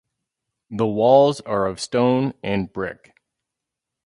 [0.71, 3.13] The walls are of stone and brick.